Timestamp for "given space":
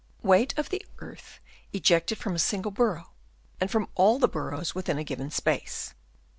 5.03-5.93